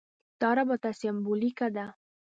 دا 0.41 0.49
رابطه 0.57 0.89
سېمبولیکه 0.99 1.67
ده. 1.75 1.85